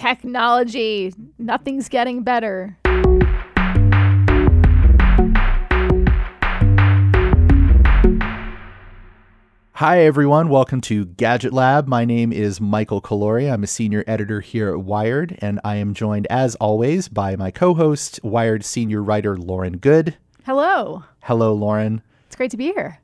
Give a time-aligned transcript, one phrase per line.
[0.00, 1.12] Technology.
[1.38, 2.78] Nothing's getting better.
[9.74, 10.48] Hi, everyone.
[10.48, 11.86] Welcome to Gadget Lab.
[11.86, 13.52] My name is Michael Calore.
[13.52, 17.50] I'm a senior editor here at Wired, and I am joined, as always, by my
[17.50, 20.16] co host, Wired senior writer Lauren Goode.
[20.46, 21.04] Hello.
[21.24, 22.00] Hello, Lauren.
[22.30, 22.96] It's great to be here.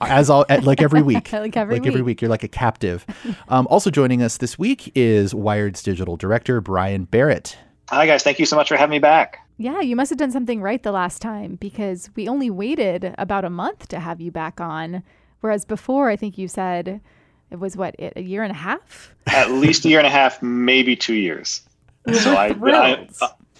[0.00, 1.32] As all, like every week.
[1.32, 1.92] like every like week.
[1.92, 2.20] every week.
[2.20, 3.06] You're like a captive.
[3.48, 7.56] um, also joining us this week is Wired's digital director, Brian Barrett.
[7.90, 8.24] Hi, guys.
[8.24, 9.38] Thank you so much for having me back.
[9.56, 13.44] Yeah, you must have done something right the last time because we only waited about
[13.44, 15.04] a month to have you back on.
[15.42, 17.00] Whereas before, I think you said
[17.52, 19.14] it was what a year and a half.
[19.28, 21.60] At least a year and a half, maybe two years.
[22.14, 23.06] So I, I,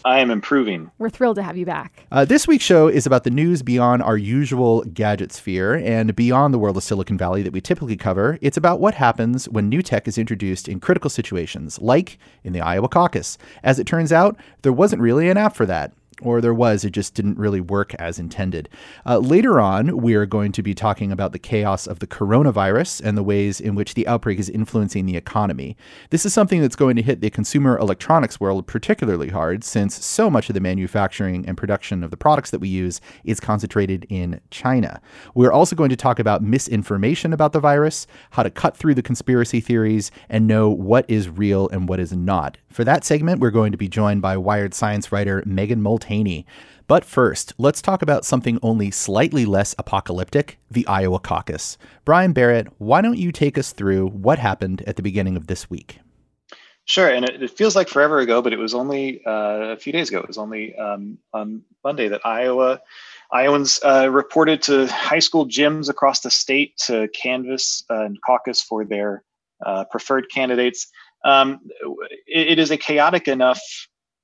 [0.05, 0.91] I, am improving.
[0.99, 2.07] We're thrilled to have you back.
[2.11, 6.53] Uh, this week's show is about the news beyond our usual gadget sphere and beyond
[6.53, 8.39] the world of Silicon Valley that we typically cover.
[8.41, 12.61] It's about what happens when new tech is introduced in critical situations, like in the
[12.61, 13.39] Iowa caucus.
[13.63, 16.91] As it turns out, there wasn't really an app for that or there was, it
[16.91, 18.69] just didn't really work as intended.
[19.05, 23.01] Uh, later on, we are going to be talking about the chaos of the coronavirus
[23.05, 25.77] and the ways in which the outbreak is influencing the economy.
[26.11, 30.31] This is something that's going to hit the consumer electronics world particularly hard, since so
[30.31, 34.41] much of the manufacturing and production of the products that we use is concentrated in
[34.51, 35.01] China.
[35.35, 39.03] We're also going to talk about misinformation about the virus, how to cut through the
[39.03, 42.59] conspiracy theories, and know what is real and what is not.
[42.69, 45.83] For that segment, we're going to be joined by Wired Science writer Megan
[46.87, 51.79] But first, let's talk about something only slightly less apocalyptic the Iowa caucus.
[52.05, 55.71] Brian Barrett, why don't you take us through what happened at the beginning of this
[55.71, 56.01] week?
[56.85, 59.93] Sure, and it, it feels like forever ago, but it was only uh, a few
[59.93, 60.19] days ago.
[60.19, 62.81] It was only um, on Monday that Iowa
[63.33, 68.61] Iowans uh, reported to high school gyms across the state to canvass uh, and caucus
[68.61, 69.23] for their
[69.65, 70.89] uh, preferred candidates
[71.25, 71.61] um,
[72.27, 73.61] it, it is a chaotic enough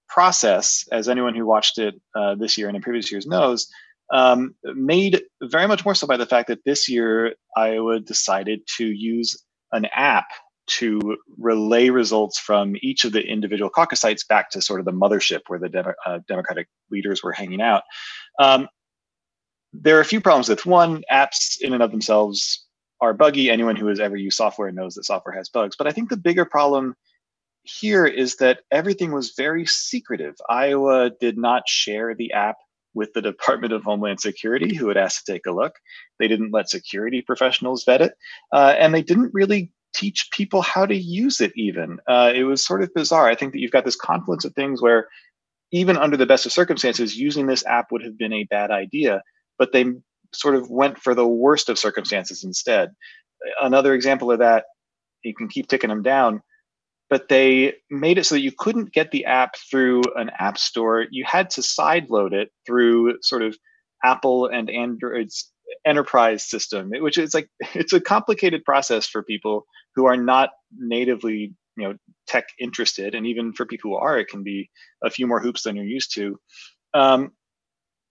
[0.09, 3.69] process, as anyone who watched it uh, this year and in previous years knows,
[4.12, 8.87] um, made very much more so by the fact that this year Iowa decided to
[8.87, 10.27] use an app
[10.66, 14.93] to relay results from each of the individual caucus sites back to sort of the
[14.93, 17.82] mothership where the uh, Democratic leaders were hanging out.
[18.38, 18.69] Um,
[19.72, 22.66] there are a few problems with one apps in and of themselves
[23.00, 23.50] are buggy.
[23.50, 25.77] Anyone who has ever used software knows that software has bugs.
[25.77, 26.94] But I think the bigger problem
[27.62, 30.34] here is that everything was very secretive.
[30.48, 32.56] Iowa did not share the app
[32.94, 35.74] with the Department of Homeland Security, who had asked to take a look.
[36.19, 38.14] They didn't let security professionals vet it.
[38.52, 41.98] Uh, and they didn't really teach people how to use it, even.
[42.08, 43.28] Uh, it was sort of bizarre.
[43.28, 45.08] I think that you've got this confluence of things where,
[45.70, 49.22] even under the best of circumstances, using this app would have been a bad idea.
[49.58, 49.86] But they
[50.32, 52.90] sort of went for the worst of circumstances instead.
[53.60, 54.64] Another example of that,
[55.22, 56.42] you can keep ticking them down,
[57.10, 61.06] but they made it so that you couldn't get the app through an app store.
[61.10, 63.56] You had to sideload it through sort of
[64.04, 65.50] Apple and Android's
[65.86, 71.54] enterprise system, which is like it's a complicated process for people who are not natively
[71.76, 71.94] you know
[72.26, 74.69] tech interested and even for people who are it can be
[75.04, 76.36] a few more hoops than you're used to
[76.92, 77.30] um,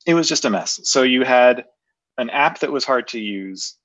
[0.06, 1.66] it was just a mess so you had
[2.18, 3.76] an app that was hard to use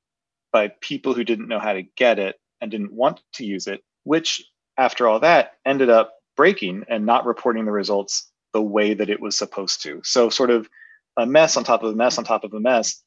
[0.52, 3.82] by people who didn't know how to get it and didn't want to use it,
[4.04, 4.44] which
[4.82, 9.20] after all that ended up breaking and not reporting the results the way that it
[9.20, 10.00] was supposed to.
[10.04, 10.68] So, sort of
[11.16, 13.02] a mess on top of a mess on top of a mess.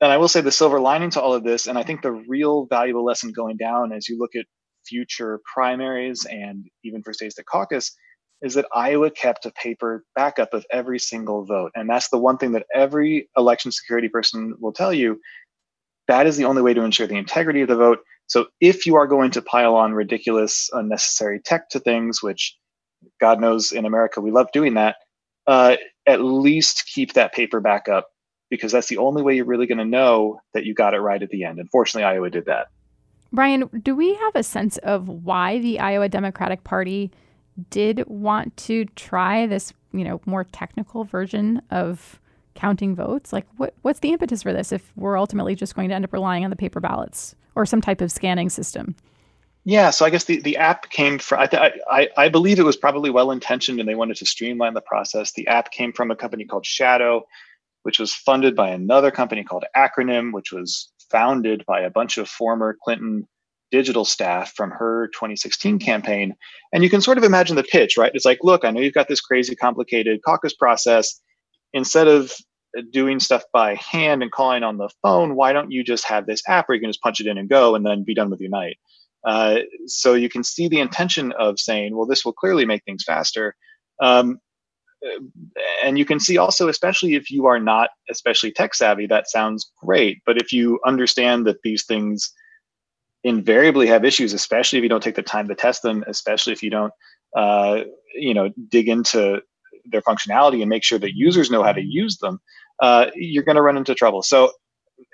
[0.00, 2.12] And I will say the silver lining to all of this, and I think the
[2.12, 4.46] real valuable lesson going down as you look at
[4.86, 7.92] future primaries and even for states that caucus
[8.40, 11.70] is that Iowa kept a paper backup of every single vote.
[11.76, 15.20] And that's the one thing that every election security person will tell you.
[16.08, 18.00] That is the only way to ensure the integrity of the vote.
[18.32, 22.56] So if you are going to pile on ridiculous, unnecessary tech to things, which
[23.20, 24.96] God knows in America we love doing that,
[25.46, 25.76] uh,
[26.06, 28.08] at least keep that paper backup
[28.48, 31.22] because that's the only way you're really going to know that you got it right
[31.22, 31.58] at the end.
[31.58, 32.68] Unfortunately, Iowa did that.
[33.34, 37.10] Brian, do we have a sense of why the Iowa Democratic Party
[37.68, 42.18] did want to try this, you know, more technical version of
[42.54, 43.32] counting votes?
[43.32, 46.12] Like, what what's the impetus for this if we're ultimately just going to end up
[46.12, 48.94] relying on the paper ballots or some type of scanning system?
[49.64, 52.64] Yeah, so I guess the, the app came from, I, th- I, I believe it
[52.64, 55.32] was probably well intentioned and they wanted to streamline the process.
[55.32, 57.26] The app came from a company called Shadow,
[57.84, 62.28] which was funded by another company called Acronym, which was founded by a bunch of
[62.28, 63.28] former Clinton
[63.70, 65.84] digital staff from her 2016 mm-hmm.
[65.84, 66.34] campaign.
[66.72, 68.12] And you can sort of imagine the pitch, right?
[68.14, 71.20] It's like, look, I know you've got this crazy, complicated caucus process.
[71.72, 72.32] Instead of
[72.90, 76.42] doing stuff by hand and calling on the phone, why don't you just have this
[76.48, 78.40] app where you can just punch it in and go and then be done with
[78.40, 78.78] your night?
[79.24, 83.04] Uh, so you can see the intention of saying, well, this will clearly make things
[83.04, 83.54] faster.
[84.00, 84.40] Um,
[85.84, 89.70] and you can see also, especially if you are not especially tech savvy, that sounds
[89.84, 90.22] great.
[90.24, 92.32] But if you understand that these things
[93.24, 96.62] invariably have issues, especially if you don't take the time to test them, especially if
[96.62, 96.92] you don't,
[97.36, 97.80] uh,
[98.14, 99.40] you know, dig into
[99.84, 102.40] their functionality and make sure that users know how to use them,
[102.80, 104.22] uh, you're going to run into trouble.
[104.22, 104.52] So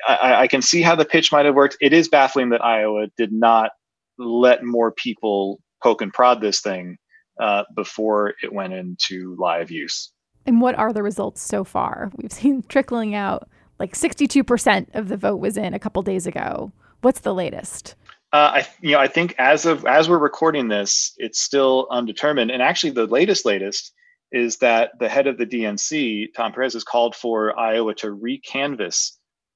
[0.06, 1.76] I, I, can see how the pitch might have worked.
[1.81, 3.73] It is baffling that Iowa did not
[4.19, 6.99] let more people poke and prod this thing
[7.41, 10.12] uh, before it went into live use.
[10.47, 12.11] And what are the results so far?
[12.17, 13.49] We've seen trickling out
[13.79, 16.73] like 62% of the vote was in a couple days ago.
[17.03, 17.94] What's the latest?
[18.32, 22.50] Uh, I, you know, I think as of as we're recording this, it's still undetermined.
[22.50, 23.94] And actually, the latest latest
[24.32, 29.12] is that the head of the DNC, Tom Perez, has called for Iowa to recanvass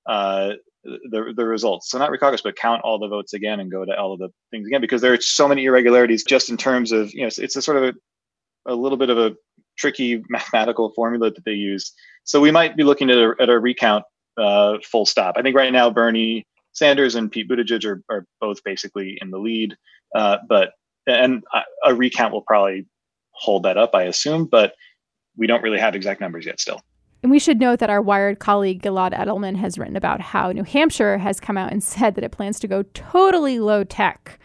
[0.07, 0.53] uh,
[0.85, 1.91] the the results.
[1.91, 4.31] So not recaucus, but count all the votes again and go to all of the
[4.51, 7.57] things again because there are so many irregularities just in terms of you know it's,
[7.57, 9.35] a sort of a, a, little bit of a
[9.79, 11.93] tricky mathematical formula that they use.
[12.25, 14.05] So we might be looking at a, at a recount
[14.37, 15.37] uh, full stop.
[15.37, 19.39] I think right now Bernie Sanders and Pete Buttigieg are, are both basically in the
[19.39, 19.77] lead,
[20.17, 20.73] uh, but
[21.07, 21.45] and
[21.85, 22.87] a recount will probably
[23.43, 24.75] hold that up, I assume, but
[25.37, 26.81] we don't really have exact numbers yet still.
[27.23, 30.65] And we should note that our Wired colleague Gilad Edelman has written about how New
[30.65, 34.39] Hampshire has come out and said that it plans to go totally low tech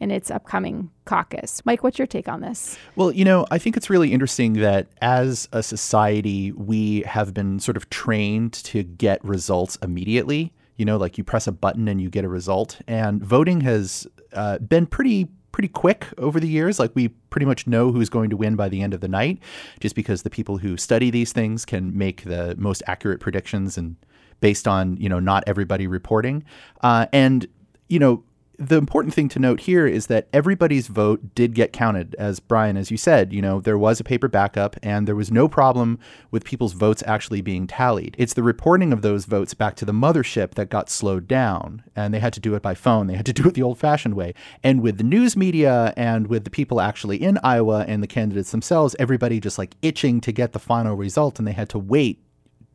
[0.00, 1.60] in its upcoming caucus.
[1.66, 2.78] Mike, what's your take on this?
[2.96, 7.60] Well, you know, I think it's really interesting that as a society, we have been
[7.60, 10.52] sort of trained to get results immediately.
[10.76, 12.80] You know, like you press a button and you get a result.
[12.86, 16.78] And voting has uh, been pretty pretty quick over the years.
[16.78, 19.38] Like we pretty much know who's going to win by the end of the night,
[19.80, 23.96] just because the people who study these things can make the most accurate predictions and
[24.40, 26.44] based on you know not everybody reporting.
[26.82, 27.46] Uh, and
[27.88, 28.22] you know
[28.60, 32.14] the important thing to note here is that everybody's vote did get counted.
[32.18, 35.32] As Brian, as you said, you know, there was a paper backup and there was
[35.32, 35.98] no problem
[36.30, 38.14] with people's votes actually being tallied.
[38.18, 41.82] It's the reporting of those votes back to the mothership that got slowed down.
[41.96, 43.06] And they had to do it by phone.
[43.06, 44.34] They had to do it the old fashioned way.
[44.62, 48.50] And with the news media and with the people actually in Iowa and the candidates
[48.50, 52.22] themselves, everybody just like itching to get the final result and they had to wait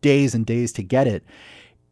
[0.02, 1.24] days and days to get it.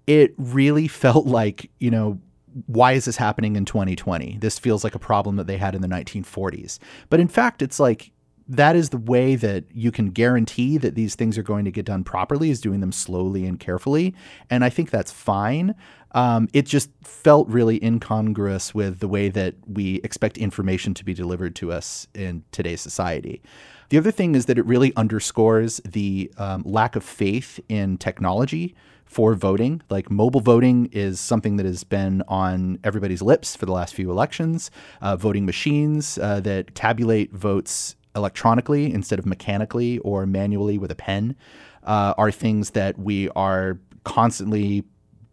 [0.07, 2.19] It really felt like, you know,
[2.67, 4.37] why is this happening in 2020?
[4.39, 6.79] This feels like a problem that they had in the 1940s.
[7.09, 8.11] But in fact, it's like
[8.55, 11.85] that is the way that you can guarantee that these things are going to get
[11.85, 14.13] done properly is doing them slowly and carefully.
[14.49, 15.75] And I think that's fine.
[16.11, 21.13] Um, it just felt really incongruous with the way that we expect information to be
[21.13, 23.41] delivered to us in today's society.
[23.89, 28.75] The other thing is that it really underscores the um, lack of faith in technology
[29.05, 29.81] for voting.
[29.89, 34.09] Like mobile voting is something that has been on everybody's lips for the last few
[34.09, 34.71] elections.
[35.01, 40.95] Uh, voting machines uh, that tabulate votes electronically instead of mechanically or manually with a
[40.95, 41.35] pen
[41.83, 44.83] uh, are things that we are constantly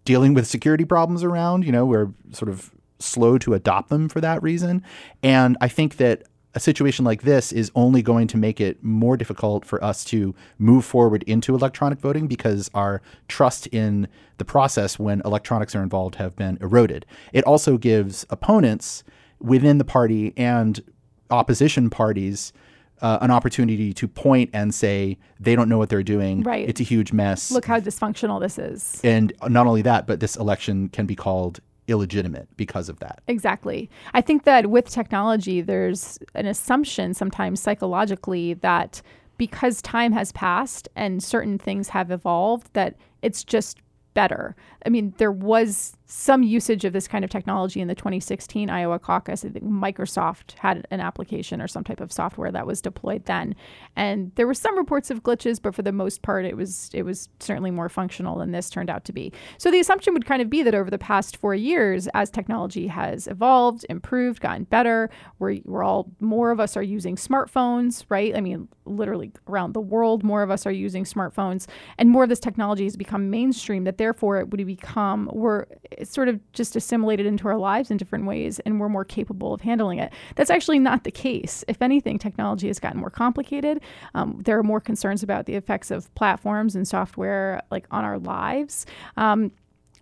[0.04, 1.64] dealing with security problems around.
[1.64, 4.82] You know, we're sort of slow to adopt them for that reason.
[5.22, 6.24] And I think that
[6.54, 10.34] a situation like this is only going to make it more difficult for us to
[10.58, 16.16] move forward into electronic voting because our trust in the process when electronics are involved
[16.16, 17.06] have been eroded.
[17.32, 19.04] It also gives opponents
[19.38, 20.82] within the party and
[21.30, 22.52] opposition parties
[23.02, 26.42] uh, an opportunity to point and say they don't know what they're doing.
[26.42, 26.68] Right.
[26.68, 27.50] It's a huge mess.
[27.50, 29.00] Look how dysfunctional this is.
[29.04, 33.20] And not only that, but this election can be called illegitimate because of that.
[33.26, 33.90] Exactly.
[34.14, 39.02] I think that with technology, there's an assumption sometimes psychologically that
[39.38, 43.78] because time has passed and certain things have evolved, that it's just
[44.14, 44.54] better.
[44.84, 48.98] I mean, there was some usage of this kind of technology in the 2016 Iowa
[48.98, 49.44] caucus.
[49.44, 53.54] I think Microsoft had an application or some type of software that was deployed then,
[53.94, 57.04] and there were some reports of glitches, but for the most part, it was it
[57.04, 59.32] was certainly more functional than this turned out to be.
[59.58, 62.88] So the assumption would kind of be that over the past four years, as technology
[62.88, 68.36] has evolved, improved, gotten better, we're we're all more of us are using smartphones, right?
[68.36, 71.68] I mean, literally around the world, more of us are using smartphones,
[71.98, 73.84] and more of this technology has become mainstream.
[73.84, 75.66] That therefore it would become we're
[76.04, 79.60] sort of just assimilated into our lives in different ways and we're more capable of
[79.60, 80.12] handling it.
[80.36, 81.64] That's actually not the case.
[81.66, 83.80] If anything, technology has gotten more complicated.
[84.14, 88.18] Um, there are more concerns about the effects of platforms and software like on our
[88.18, 88.86] lives.
[89.16, 89.50] Um,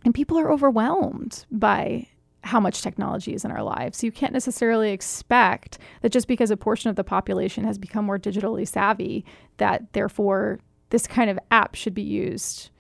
[0.05, 2.07] and people are overwhelmed by
[2.45, 3.99] how much technology is in our lives.
[3.99, 8.05] So you can't necessarily expect that just because a portion of the population has become
[8.05, 9.25] more digitally savvy,
[9.57, 10.61] that therefore
[10.91, 12.71] this kind of app should be used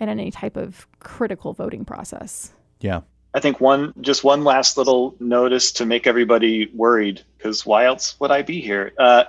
[0.00, 2.52] in any type of critical voting process.
[2.80, 3.02] Yeah.
[3.34, 8.18] I think one just one last little notice to make everybody worried because why else
[8.20, 8.92] would I be here?
[8.98, 9.24] Uh,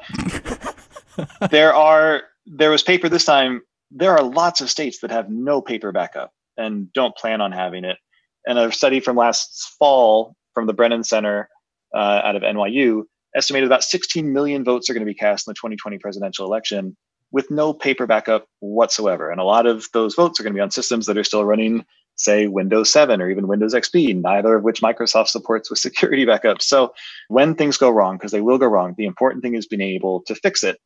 [1.51, 3.62] there are there was paper this time.
[3.91, 7.86] There are lots of states that have no paper backup and don't plan on having
[7.86, 7.98] it.
[8.46, 11.48] And a study from last fall from the Brennan Center
[11.96, 13.03] uh, out of NYU
[13.36, 16.96] estimated about 16 million votes are going to be cast in the 2020 presidential election
[17.33, 19.29] with no paper backup whatsoever.
[19.29, 21.43] And a lot of those votes are going to be on systems that are still
[21.43, 21.83] running,
[22.15, 26.61] say, Windows 7 or even Windows XP, neither of which Microsoft supports with security backup.
[26.61, 26.93] So
[27.27, 30.21] when things go wrong, because they will go wrong, the important thing is being able
[30.27, 30.77] to fix it.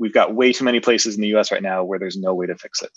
[0.00, 2.46] We've got way too many places in the US right now where there's no way
[2.46, 2.90] to fix it.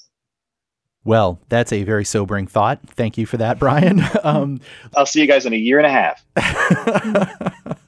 [1.03, 2.79] Well, that's a very sobering thought.
[2.89, 4.01] Thank you for that, Brian.
[4.23, 4.61] Um,
[4.95, 7.77] I'll see you guys in a year and a half.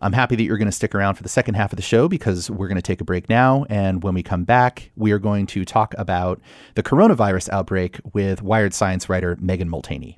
[0.00, 2.06] I'm happy that you're going to stick around for the second half of the show
[2.06, 3.66] because we're going to take a break now.
[3.68, 6.40] And when we come back, we are going to talk about
[6.76, 10.16] the coronavirus outbreak with Wired Science writer Megan Molteni.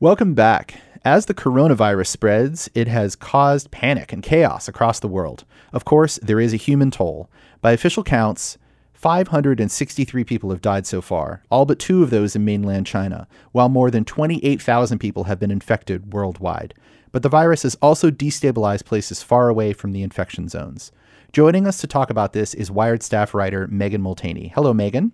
[0.00, 0.80] Welcome back.
[1.04, 5.44] As the coronavirus spreads, it has caused panic and chaos across the world.
[5.72, 7.30] Of course, there is a human toll.
[7.60, 8.58] By official counts,
[9.06, 13.68] 563 people have died so far, all but two of those in mainland China, while
[13.68, 16.74] more than 28,000 people have been infected worldwide.
[17.12, 20.90] But the virus has also destabilized places far away from the infection zones.
[21.30, 24.50] Joining us to talk about this is Wired staff writer Megan Molteni.
[24.52, 25.12] Hello, Megan.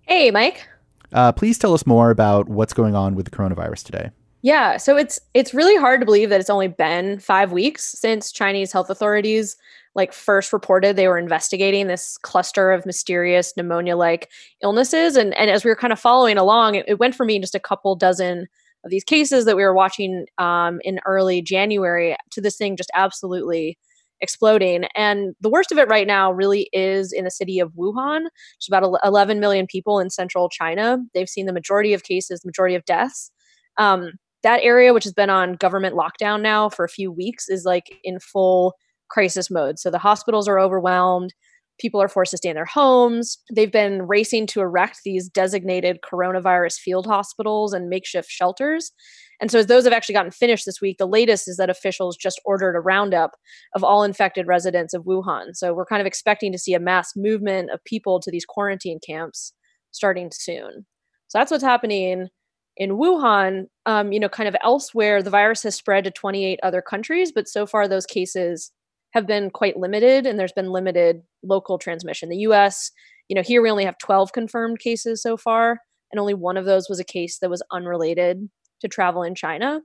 [0.00, 0.68] Hey, Mike.
[1.12, 4.10] Uh, please tell us more about what's going on with the coronavirus today.
[4.42, 8.32] Yeah, so it's it's really hard to believe that it's only been 5 weeks since
[8.32, 9.56] Chinese health authorities
[9.94, 14.30] like first reported they were investigating this cluster of mysterious pneumonia like
[14.62, 17.40] illnesses and and as we were kind of following along it, it went from being
[17.40, 18.46] just a couple dozen
[18.84, 22.90] of these cases that we were watching um, in early January to this thing just
[22.94, 23.78] absolutely
[24.20, 24.84] exploding.
[24.94, 28.26] And the worst of it right now really is in the city of Wuhan.
[28.56, 30.98] It's about 11 million people in central China.
[31.14, 33.30] They've seen the majority of cases, the majority of deaths.
[33.76, 37.64] Um, that area, which has been on government lockdown now for a few weeks, is
[37.64, 38.74] like in full
[39.10, 39.78] crisis mode.
[39.78, 41.34] So the hospitals are overwhelmed.
[41.78, 43.38] People are forced to stay in their homes.
[43.54, 48.92] They've been racing to erect these designated coronavirus field hospitals and makeshift shelters.
[49.40, 52.16] And so, as those have actually gotten finished this week, the latest is that officials
[52.16, 53.32] just ordered a roundup
[53.74, 55.54] of all infected residents of Wuhan.
[55.54, 58.98] So, we're kind of expecting to see a mass movement of people to these quarantine
[59.06, 59.52] camps
[59.92, 60.86] starting soon.
[61.28, 62.28] So, that's what's happening
[62.76, 63.66] in Wuhan.
[63.86, 67.48] Um, you know, kind of elsewhere, the virus has spread to 28 other countries, but
[67.48, 68.72] so far, those cases
[69.18, 72.28] have been quite limited and there's been limited local transmission.
[72.28, 72.90] The US,
[73.28, 76.64] you know, here we only have 12 confirmed cases so far, and only one of
[76.64, 78.48] those was a case that was unrelated
[78.80, 79.80] to travel in China.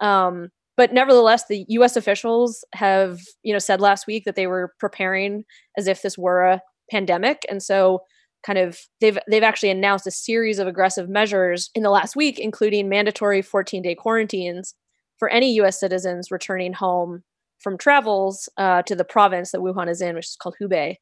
[0.00, 1.96] Um, but nevertheless, the U.S.
[1.96, 5.44] officials have, you know, said last week that they were preparing
[5.78, 8.00] as if this were a pandemic, and so
[8.44, 12.38] kind of they've they've actually announced a series of aggressive measures in the last week,
[12.38, 14.74] including mandatory 14-day quarantines
[15.18, 15.80] for any U.S.
[15.80, 17.24] citizens returning home
[17.58, 20.96] from travels uh, to the province that Wuhan is in, which is called Hubei.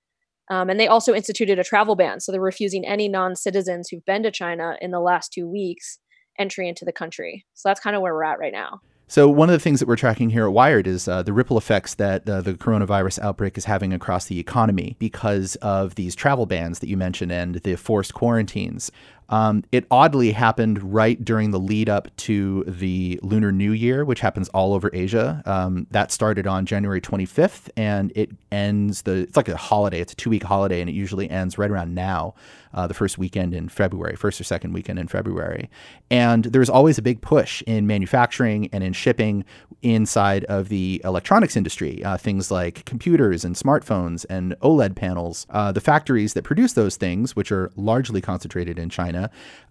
[0.51, 2.21] Um, and they also instituted a travel ban.
[2.21, 5.99] So they're refusing any non citizens who've been to China in the last two weeks
[6.39, 7.47] entry into the country.
[7.55, 8.81] So that's kind of where we're at right now.
[9.07, 11.59] So, one of the things that we're tracking here at Wired is uh, the ripple
[11.59, 16.47] effects that uh, the coronavirus outbreak is having across the economy because of these travel
[16.47, 18.91] bans that you mentioned and the forced quarantines.
[19.29, 24.21] Um, it oddly happened right during the lead up to the Lunar New Year, which
[24.21, 25.43] happens all over Asia.
[25.47, 29.19] Um, that started on January 25th, and it ends the.
[29.23, 30.01] It's like a holiday.
[30.01, 32.35] It's a two week holiday, and it usually ends right around now,
[32.75, 35.71] uh, the first weekend in February, first or second weekend in February.
[36.11, 39.45] And there's always a big push in manufacturing and in shipping
[39.83, 45.47] inside of the electronics industry, uh, things like computers and smartphones and OLED panels.
[45.51, 49.14] Uh, the factories that produce those things, which are largely concentrated in China,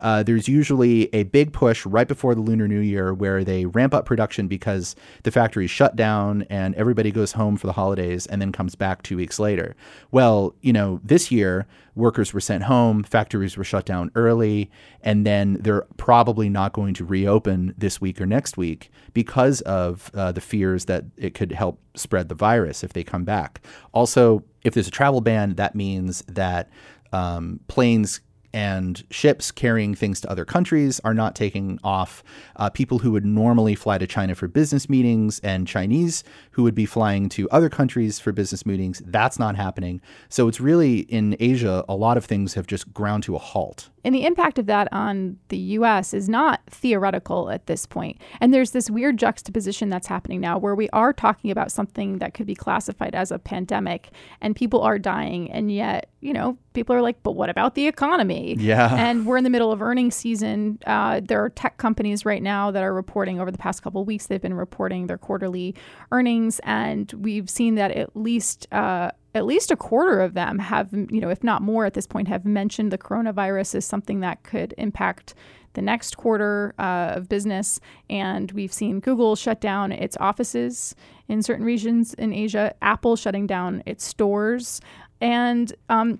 [0.02, 3.94] uh, there's usually a big push right before the Lunar New Year where they ramp
[3.94, 8.42] up production because the factories shut down and everybody goes home for the holidays and
[8.42, 9.76] then comes back two weeks later.
[10.12, 14.70] Well, you know, this year, workers were sent home, factories were shut down early,
[15.02, 20.12] and then they're probably not going to reopen this week or next week because of
[20.14, 23.62] uh, the fears that it could help spread the virus if they come back.
[23.94, 26.70] Also, if there's a travel ban, that means that
[27.12, 28.22] um, planes
[28.54, 32.24] and ships carrying things to other countries are not taking off.
[32.56, 36.76] Uh, people who would normally fly to China for business meetings and Chinese who would
[36.76, 40.02] be flying to other countries for business meetings, that's not happening.
[40.30, 43.90] So it's really in Asia, a lot of things have just ground to a halt.
[44.04, 48.20] And the impact of that on the US is not theoretical at this point.
[48.42, 52.34] And there's this weird juxtaposition that's happening now where we are talking about something that
[52.34, 55.50] could be classified as a pandemic and people are dying.
[55.52, 58.56] And yet, you know, people are like, but what about the economy?
[58.60, 58.94] Yeah.
[58.96, 60.80] And we're in the middle of earnings season.
[60.86, 64.28] Uh, there are tech companies right now that are reporting over the past couple weeks,
[64.28, 65.76] they've been reporting their quarterly
[66.12, 66.60] earnings.
[66.64, 71.20] And we've seen that at least, uh, at least a quarter of them have, you
[71.20, 74.74] know, if not more at this point, have mentioned the coronavirus as something that could
[74.78, 75.34] impact
[75.74, 77.80] the next quarter uh, of business.
[78.10, 80.96] And we've seen Google shut down its offices
[81.28, 84.82] in certain regions in Asia, Apple shutting down its stores.
[85.20, 86.20] And um,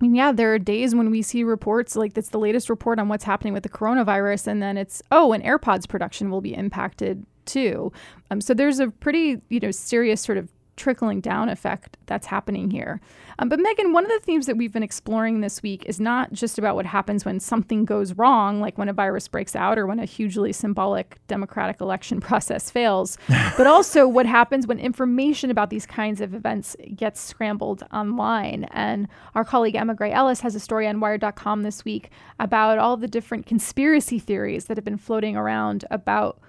[0.00, 2.98] I mean, yeah, there are days when we see reports like that's the latest report
[2.98, 6.54] on what's happening with the coronavirus, and then it's oh, and AirPods production will be
[6.54, 7.92] impacted too.
[8.30, 12.70] Um, so there's a pretty you know serious sort of trickling down effect that's happening
[12.70, 13.00] here.
[13.38, 16.32] Um, but Megan, one of the themes that we've been exploring this week is not
[16.32, 19.86] just about what happens when something goes wrong, like when a virus breaks out or
[19.86, 23.18] when a hugely symbolic democratic election process fails,
[23.56, 28.64] but also what happens when information about these kinds of events gets scrambled online.
[28.70, 32.96] And our colleague Emma Grey Ellis has a story on Wired.com this week about all
[32.96, 36.40] the different conspiracy theories that have been floating around about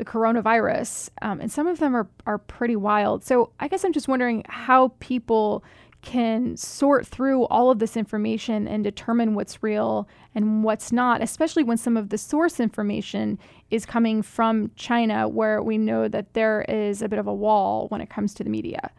[0.00, 3.22] the coronavirus, um, and some of them are are pretty wild.
[3.22, 5.62] So I guess I'm just wondering how people
[6.00, 11.62] can sort through all of this information and determine what's real and what's not, especially
[11.62, 13.38] when some of the source information
[13.70, 17.86] is coming from China, where we know that there is a bit of a wall
[17.88, 18.90] when it comes to the media.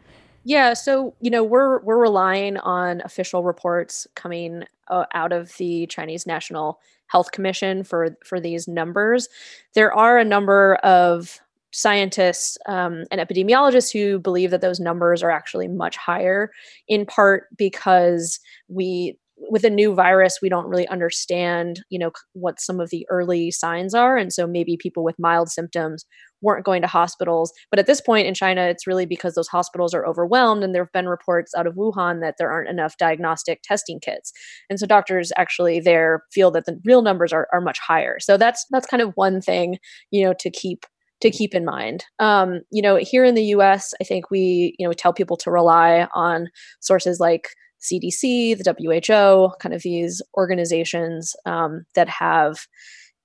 [0.43, 5.86] Yeah, so you know we're we're relying on official reports coming uh, out of the
[5.88, 9.29] Chinese National Health Commission for for these numbers.
[9.75, 11.39] There are a number of
[11.74, 16.51] scientists um, and epidemiologists who believe that those numbers are actually much higher,
[16.88, 19.17] in part because we
[19.51, 23.51] with a new virus we don't really understand you know what some of the early
[23.51, 26.05] signs are and so maybe people with mild symptoms
[26.41, 29.93] weren't going to hospitals but at this point in china it's really because those hospitals
[29.93, 33.62] are overwhelmed and there have been reports out of wuhan that there aren't enough diagnostic
[33.62, 34.31] testing kits
[34.70, 38.38] and so doctors actually there feel that the real numbers are, are much higher so
[38.38, 39.77] that's that's kind of one thing
[40.12, 40.86] you know to keep
[41.22, 42.03] to keep in mind.
[42.17, 45.37] Um, you know, here in the U.S., I think we, you know, we tell people
[45.37, 46.48] to rely on
[46.79, 47.50] sources like
[47.81, 52.67] CDC, the WHO, kind of these organizations um, that have,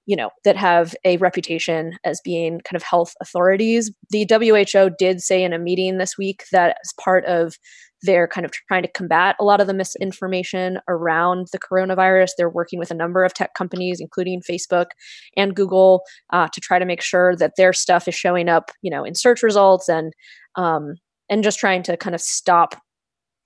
[0.07, 3.91] you know, that have a reputation as being kind of health authorities.
[4.11, 7.57] The WHO did say in a meeting this week that as part of
[8.03, 12.31] they're kind of trying to combat a lot of the misinformation around the coronavirus.
[12.37, 14.87] They're working with a number of tech companies, including Facebook
[15.37, 18.91] and Google, uh, to try to make sure that their stuff is showing up, you
[18.91, 20.13] know, in search results and
[20.57, 20.95] um,
[21.29, 22.81] and just trying to kind of stop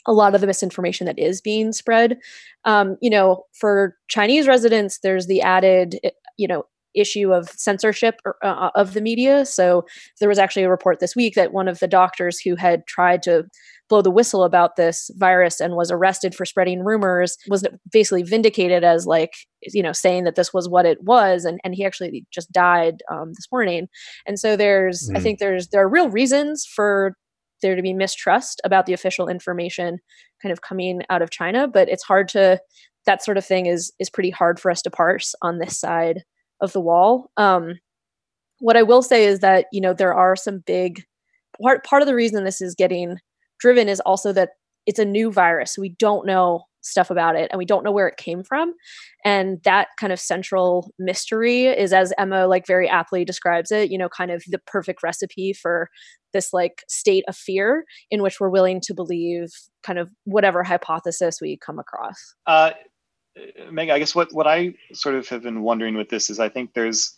[0.07, 2.19] a lot of the misinformation that is being spread.
[2.65, 8.21] Um, you know, for Chinese residents, there's the added, eh, you know, issue of censorship
[8.25, 9.47] or, uh, of the media.
[9.47, 9.85] So
[10.19, 13.23] there was actually a report this week that one of the doctors who had tried
[13.25, 13.45] to
[13.89, 18.85] blow the whistle about this virus and was arrested for spreading rumors was basically vindicated
[18.85, 22.25] as like you know saying that this was what it was and, and he actually
[22.31, 23.89] just died um, this morning
[24.27, 25.17] and so there's mm.
[25.17, 27.17] i think there's there are real reasons for
[27.61, 29.99] there to be mistrust about the official information
[30.43, 32.61] kind of coming out of china but it's hard to
[33.07, 36.23] that sort of thing is is pretty hard for us to parse on this side
[36.61, 37.75] of the wall um,
[38.59, 41.03] what i will say is that you know there are some big
[41.61, 43.17] part part of the reason this is getting
[43.59, 44.51] driven is also that
[44.87, 45.79] it's a new virus.
[45.79, 48.75] We don't know stuff about it and we don't know where it came from.
[49.25, 53.99] And that kind of central mystery is, as Emma like very aptly describes it, you
[53.99, 55.89] know, kind of the perfect recipe for
[56.33, 59.49] this like state of fear in which we're willing to believe
[59.83, 62.35] kind of whatever hypothesis we come across.
[62.47, 62.71] Uh,
[63.71, 66.49] Meg, I guess what, what I sort of have been wondering with this is I
[66.49, 67.17] think there's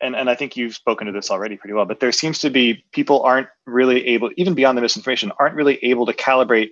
[0.00, 2.50] and, and I think you've spoken to this already pretty well, but there seems to
[2.50, 6.70] be people aren't really able, even beyond the misinformation, aren't really able to calibrate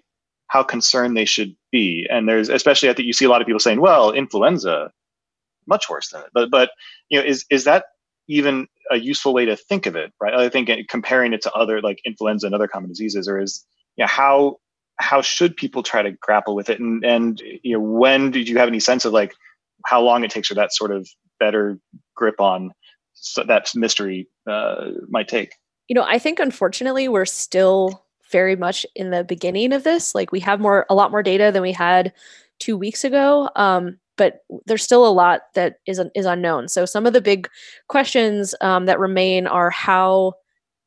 [0.50, 2.06] how concerned they should be.
[2.10, 4.90] And there's especially I think you see a lot of people saying, well, influenza,
[5.66, 6.30] much worse than it.
[6.34, 6.70] But but
[7.08, 7.84] you know, is is that
[8.28, 10.34] even a useful way to think of it, right?
[10.34, 13.64] I think comparing it to other like influenza and other common diseases, or is
[13.96, 14.56] you know, how
[14.96, 16.80] how should people try to grapple with it?
[16.80, 19.32] And and you know, when did you have any sense of like
[19.86, 21.08] how long it takes for that sort of
[21.38, 21.78] better
[22.16, 22.72] grip on
[23.14, 25.54] so that mystery uh, might take.
[25.88, 30.14] You know, I think unfortunately we're still very much in the beginning of this.
[30.14, 32.12] Like we have more, a lot more data than we had
[32.58, 33.50] two weeks ago.
[33.56, 36.68] Um, but there's still a lot that is is unknown.
[36.68, 37.48] So some of the big
[37.88, 40.34] questions um, that remain are how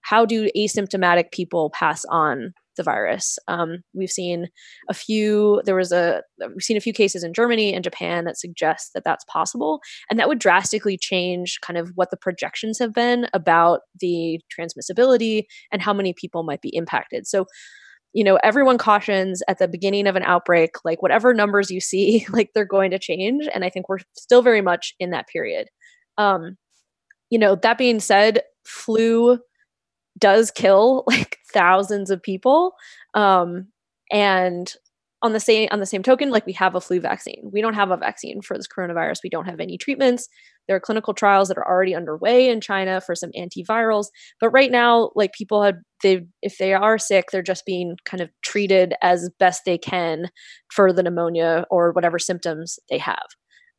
[0.02, 3.38] how do asymptomatic people pass on the virus.
[3.48, 4.48] Um, we've seen
[4.90, 5.62] a few.
[5.66, 9.04] There was a we've seen a few cases in Germany and Japan that suggest that
[9.04, 13.82] that's possible, and that would drastically change kind of what the projections have been about
[14.00, 17.28] the transmissibility and how many people might be impacted.
[17.28, 17.46] So
[18.14, 22.26] you know everyone cautions at the beginning of an outbreak like whatever numbers you see
[22.32, 25.68] like they're going to change and i think we're still very much in that period
[26.18, 26.56] um
[27.30, 29.40] you know that being said flu
[30.18, 32.74] does kill like thousands of people
[33.14, 33.68] um
[34.12, 34.76] and
[35.24, 37.50] on the same on the same token like we have a flu vaccine.
[37.52, 39.20] We don't have a vaccine for this coronavirus.
[39.24, 40.28] We don't have any treatments.
[40.68, 44.08] There are clinical trials that are already underway in china for some antivirals
[44.40, 48.22] but right now like people have they if they are sick they're just being kind
[48.22, 50.30] of treated as best they can
[50.72, 53.26] for the pneumonia or whatever symptoms they have.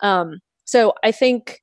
[0.01, 1.61] Um, so i think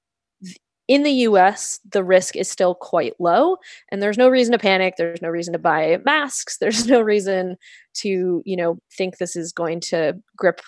[0.91, 3.55] in the US, the risk is still quite low,
[3.89, 4.95] and there's no reason to panic.
[4.97, 6.57] There's no reason to buy masks.
[6.59, 7.55] There's no reason
[7.93, 10.59] to, you know, think this is going to grip.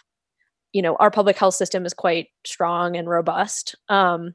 [0.72, 4.34] You know, our public health system is quite strong and robust, um,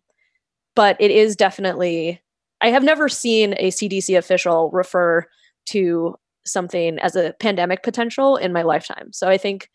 [0.77, 2.21] but it is definitely.
[2.61, 5.25] I have never seen a CDC official refer
[5.71, 9.11] to something as a pandemic potential in my lifetime.
[9.15, 9.71] So I think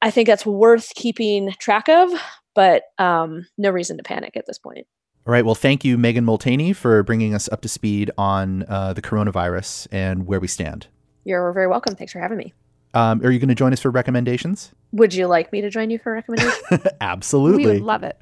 [0.00, 2.10] I think that's worth keeping track of,
[2.56, 4.88] but um, no reason to panic at this point.
[5.26, 5.44] All right.
[5.44, 9.86] Well, thank you, Megan Molteni, for bringing us up to speed on uh, the coronavirus
[9.92, 10.88] and where we stand.
[11.24, 11.94] You're very welcome.
[11.94, 12.54] Thanks for having me.
[12.94, 14.72] Um, are you going to join us for recommendations?
[14.92, 16.86] Would you like me to join you for recommendations?
[17.00, 17.66] Absolutely.
[17.66, 18.18] We would love it.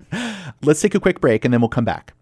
[0.63, 2.15] Let's take a quick break and then we'll come back.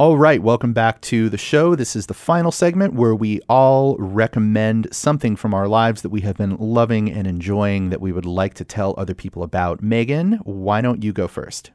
[0.00, 1.74] All right, welcome back to the show.
[1.74, 6.22] This is the final segment where we all recommend something from our lives that we
[6.22, 9.82] have been loving and enjoying that we would like to tell other people about.
[9.82, 11.72] Megan, why don't you go first?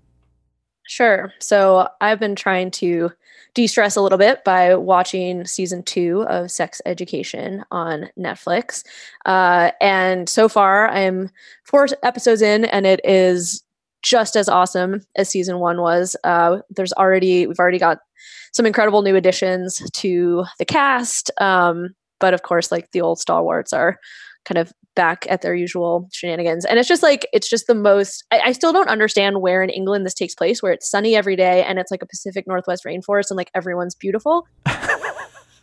[0.87, 1.33] Sure.
[1.39, 3.11] So I've been trying to
[3.53, 8.83] de stress a little bit by watching season two of Sex Education on Netflix.
[9.27, 11.29] Uh, and so far, I'm
[11.63, 13.64] four episodes in, and it is
[14.05, 16.15] just as awesome as season one was.
[16.23, 17.97] Uh, there's already we've already got
[18.53, 21.89] some incredible new additions to the cast, um,
[22.19, 23.97] but of course, like the old stalwarts are
[24.45, 26.65] kind of back at their usual shenanigans.
[26.65, 28.23] And it's just like it's just the most.
[28.31, 31.35] I, I still don't understand where in England this takes place, where it's sunny every
[31.35, 34.47] day and it's like a Pacific Northwest rainforest and like everyone's beautiful.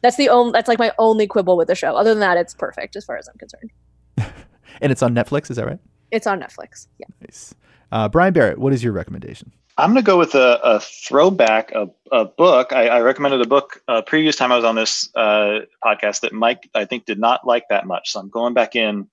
[0.03, 0.51] that's the only.
[0.51, 1.95] That's like my only quibble with the show.
[1.95, 3.71] Other than that, it's perfect as far as I'm concerned.
[4.83, 5.81] and it's on Netflix, is that right?
[6.11, 6.89] It's on Netflix.
[6.99, 7.07] Yeah.
[7.21, 7.55] Nice.
[7.93, 9.53] Uh, Brian Barrett, what is your recommendation?
[9.77, 12.73] I'm going to go with a, a throwback, a, a book.
[12.73, 16.33] I, I, recommended a book uh, previous time I was on this uh, podcast that
[16.33, 18.13] Mike, I think, did not like that much.
[18.13, 19.09] So I'm going back in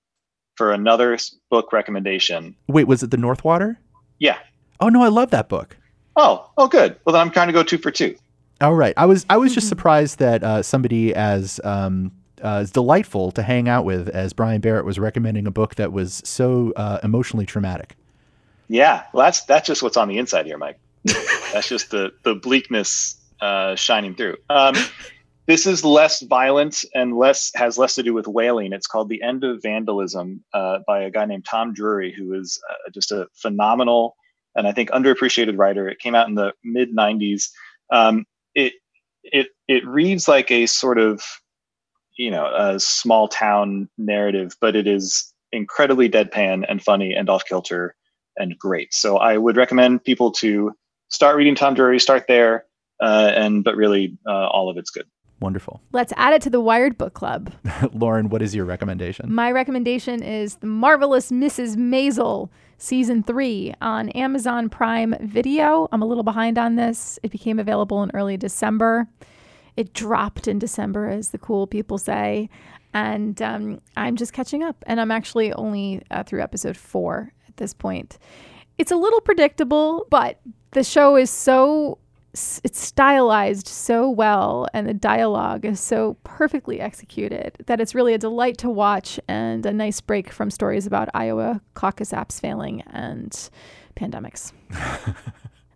[0.56, 1.18] for another
[1.50, 2.56] book recommendation.
[2.68, 3.78] Wait, was it The Northwater?
[4.18, 4.38] Yeah.
[4.80, 5.76] Oh no, I love that book.
[6.16, 6.96] Oh, oh, good.
[7.04, 8.16] Well, then I'm trying to go two for two.
[8.62, 8.94] All right.
[8.96, 12.12] I was I was just surprised that uh, somebody as um,
[12.42, 15.92] uh, as delightful to hang out with as Brian Barrett was recommending a book that
[15.92, 17.96] was so uh, emotionally traumatic.
[18.70, 20.78] Yeah, well, that's that's just what's on the inside here, Mike.
[21.52, 24.36] that's just the the bleakness uh, shining through.
[24.48, 24.76] Um,
[25.46, 28.72] this is less violent and less has less to do with whaling.
[28.72, 32.60] It's called "The End of Vandalism" uh, by a guy named Tom Drury, who is
[32.70, 34.14] uh, just a phenomenal
[34.54, 35.88] and I think underappreciated writer.
[35.88, 37.48] It came out in the mid '90s.
[37.92, 38.74] Um, it
[39.24, 41.24] it it reads like a sort of
[42.16, 47.44] you know a small town narrative, but it is incredibly deadpan and funny and off
[47.44, 47.96] kilter
[48.40, 48.92] and great.
[48.92, 50.72] So I would recommend people to
[51.08, 52.64] start reading Tom Drury, start there,
[53.00, 55.06] uh, and but really uh, all of it's good.
[55.40, 55.80] Wonderful.
[55.92, 57.52] Let's add it to the Wired Book Club.
[57.94, 59.32] Lauren, what is your recommendation?
[59.32, 61.76] My recommendation is The Marvelous Mrs.
[61.76, 65.88] Maisel, Season 3 on Amazon Prime Video.
[65.92, 67.18] I'm a little behind on this.
[67.22, 69.08] It became available in early December.
[69.78, 72.50] It dropped in December, as the cool people say.
[72.92, 74.76] And um, I'm just catching up.
[74.86, 78.18] And I'm actually only uh, through episode four this point.
[78.78, 80.40] It's a little predictable, but
[80.72, 81.98] the show is so
[82.32, 88.18] it's stylized so well and the dialogue is so perfectly executed that it's really a
[88.18, 93.32] delight to watch and a nice break from stories about Iowa caucus apps failing and
[93.96, 94.52] pandemics.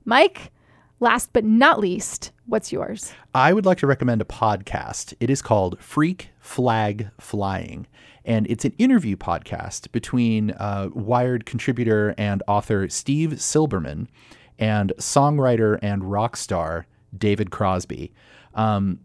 [0.04, 0.52] Mike,
[1.00, 3.12] last but not least, what's yours?
[3.34, 5.14] I would like to recommend a podcast.
[5.20, 7.86] It is called Freak Flag Flying
[8.24, 14.06] and it's an interview podcast between uh, Wired contributor and author Steve Silberman
[14.58, 18.12] and songwriter and rock star David Crosby.
[18.54, 19.00] Um,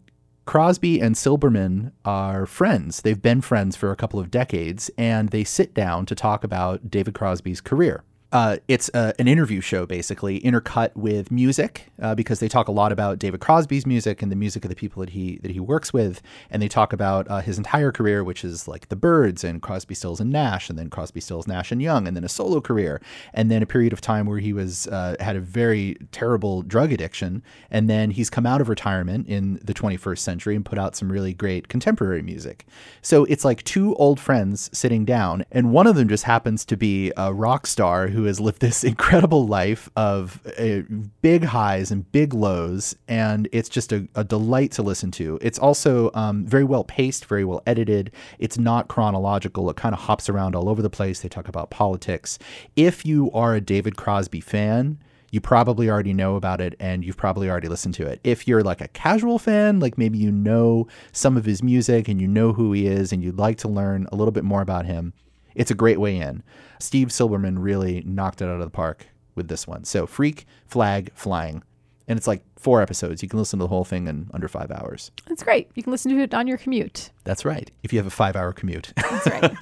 [0.46, 3.02] Crosby and Silberman are friends.
[3.02, 6.90] They've been friends for a couple of decades, and they sit down to talk about
[6.90, 8.02] David Crosby's career.
[8.32, 12.72] Uh, it's uh, an interview show, basically, intercut with music, uh, because they talk a
[12.72, 15.58] lot about David Crosby's music and the music of the people that he that he
[15.58, 19.42] works with, and they talk about uh, his entire career, which is like the Byrds
[19.42, 22.28] and Crosby, Stills and Nash, and then Crosby, Stills, Nash and Young, and then a
[22.28, 23.00] solo career,
[23.34, 26.92] and then a period of time where he was uh, had a very terrible drug
[26.92, 30.94] addiction, and then he's come out of retirement in the 21st century and put out
[30.94, 32.64] some really great contemporary music.
[33.02, 36.76] So it's like two old friends sitting down, and one of them just happens to
[36.76, 40.80] be a rock star who has lived this incredible life of uh,
[41.22, 45.38] big highs and big lows, and it's just a, a delight to listen to.
[45.40, 48.12] It's also um, very well paced, very well edited.
[48.38, 49.68] It's not chronological.
[49.70, 51.20] It kind of hops around all over the place.
[51.20, 52.38] They talk about politics.
[52.76, 54.98] If you are a David Crosby fan,
[55.30, 58.20] you probably already know about it and you've probably already listened to it.
[58.24, 62.20] If you're like a casual fan, like maybe you know some of his music and
[62.20, 64.86] you know who he is and you'd like to learn a little bit more about
[64.86, 65.12] him,
[65.54, 66.42] it's a great way in.
[66.78, 69.84] Steve Silberman really knocked it out of the park with this one.
[69.84, 71.62] So, Freak, Flag, Flying.
[72.08, 73.22] And it's like four episodes.
[73.22, 75.12] You can listen to the whole thing in under five hours.
[75.26, 75.70] That's great.
[75.76, 77.10] You can listen to it on your commute.
[77.22, 77.70] That's right.
[77.84, 78.92] If you have a five hour commute.
[78.96, 79.56] That's right.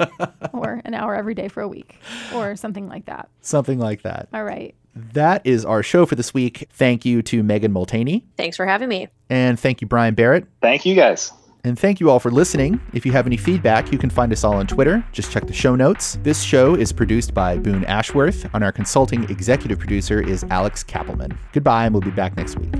[0.54, 1.96] or an hour every day for a week
[2.34, 3.28] or something like that.
[3.42, 4.28] Something like that.
[4.32, 4.74] All right.
[4.94, 6.68] That is our show for this week.
[6.72, 8.24] Thank you to Megan Molteni.
[8.36, 9.08] Thanks for having me.
[9.28, 10.46] And thank you, Brian Barrett.
[10.60, 11.30] Thank you guys.
[11.68, 12.80] And thank you all for listening.
[12.94, 15.04] If you have any feedback, you can find us all on Twitter.
[15.12, 16.18] Just check the show notes.
[16.22, 21.36] This show is produced by Boone Ashworth, and our consulting executive producer is Alex Kapelman.
[21.52, 22.74] Goodbye, and we'll be back next week.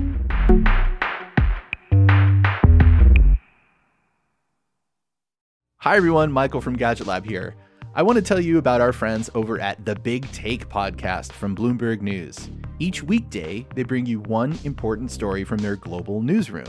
[5.77, 6.31] Hi, everyone.
[6.31, 7.55] Michael from Gadget Lab here.
[7.93, 11.55] I want to tell you about our friends over at the Big Take podcast from
[11.55, 12.49] Bloomberg News.
[12.79, 16.65] Each weekday, they bring you one important story from their global newsroom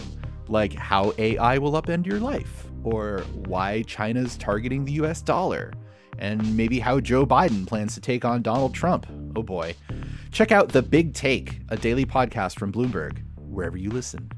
[0.51, 5.73] like how AI will upend your life, or why China's targeting the US dollar,
[6.19, 9.07] and maybe how Joe Biden plans to take on Donald Trump.
[9.37, 9.75] Oh boy.
[10.33, 14.31] Check out The Big Take, a daily podcast from Bloomberg, wherever you listen.